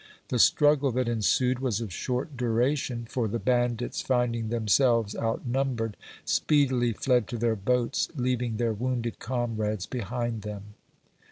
[0.29, 6.91] The struggle that ensued was of short duration, for the bandits, finding themselves outnumbered, speedily
[6.91, 10.73] fled to their boats, leaving their wounded comrades behind them.